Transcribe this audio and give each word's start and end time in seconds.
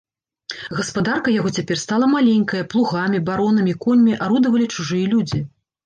Гаспадарка 0.77 1.33
яго 1.35 1.49
цяпер 1.59 1.77
стала 1.85 2.09
маленькая, 2.15 2.63
плугамі, 2.73 3.23
баронамі, 3.31 3.79
коньмі 3.87 4.21
арудавалі 4.27 4.65
чужыя 4.77 5.05
людзі. 5.17 5.39